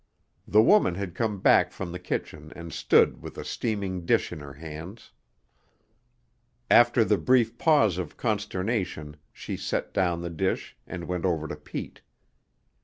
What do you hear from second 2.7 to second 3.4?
stood with